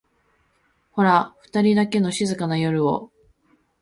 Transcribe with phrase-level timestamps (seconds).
[0.89, 3.11] ホラふたりだけの静かな夜を